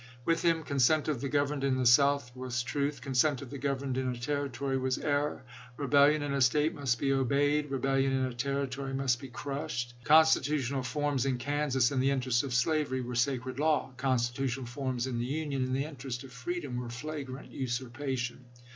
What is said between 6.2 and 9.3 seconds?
in a State must be obeyed;" rebellion" in a Territory" must be